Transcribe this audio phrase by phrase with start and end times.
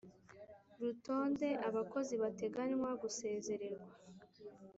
[0.81, 3.89] Rutonde abakozi bateganywa gusezererwa